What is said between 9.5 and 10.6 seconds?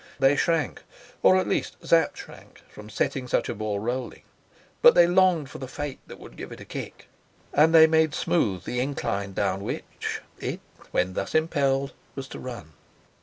which it,